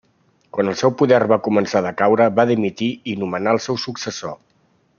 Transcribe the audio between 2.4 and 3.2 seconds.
dimitir i